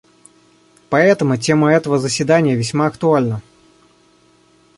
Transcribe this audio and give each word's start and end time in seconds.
Поэтому 0.89 1.37
тема 1.37 1.71
этого 1.73 1.99
заседания 1.99 2.55
весьма 2.55 2.87
актуальна. 2.87 3.43